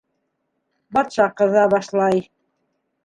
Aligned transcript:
Батша 0.97 1.27
ҡыҙа 1.41 1.67
башлай: 1.75 2.27